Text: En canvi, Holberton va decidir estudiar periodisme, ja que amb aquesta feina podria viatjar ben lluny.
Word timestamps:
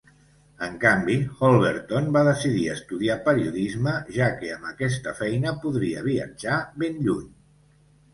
En 0.67 0.75
canvi, 0.83 1.15
Holberton 1.39 2.07
va 2.15 2.23
decidir 2.27 2.63
estudiar 2.75 3.17
periodisme, 3.27 3.93
ja 4.15 4.29
que 4.39 4.49
amb 4.55 4.65
aquesta 4.71 5.13
feina 5.21 5.53
podria 5.67 6.01
viatjar 6.09 6.57
ben 6.85 6.99
lluny. 7.09 7.29